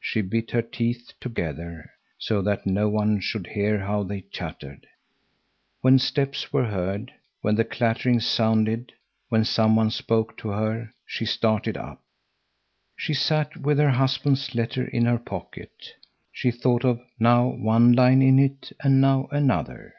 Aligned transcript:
She 0.00 0.22
bit 0.22 0.50
her 0.50 0.60
teeth 0.62 1.12
together, 1.20 1.92
so 2.18 2.42
that 2.42 2.66
no 2.66 2.88
one 2.88 3.20
should 3.20 3.46
hear 3.46 3.78
how 3.78 4.02
they 4.02 4.22
chattered. 4.22 4.88
When 5.82 6.00
steps 6.00 6.52
were 6.52 6.64
heard, 6.64 7.12
when 7.42 7.54
the 7.54 7.64
clattering 7.64 8.18
sounded, 8.18 8.92
when 9.28 9.44
some 9.44 9.76
one 9.76 9.92
spoke 9.92 10.36
to 10.38 10.48
her, 10.48 10.92
she 11.06 11.24
started 11.24 11.76
up. 11.76 12.02
She 12.96 13.14
sat 13.14 13.56
with 13.56 13.78
her 13.78 13.90
husband's 13.90 14.52
letter 14.52 14.84
in 14.84 15.04
her 15.04 15.16
pocket. 15.16 15.92
She 16.32 16.50
thought 16.50 16.84
of 16.84 17.00
now 17.20 17.46
one 17.46 17.92
line 17.92 18.20
in 18.20 18.40
it 18.40 18.72
and 18.82 19.00
now 19.00 19.28
another. 19.30 19.94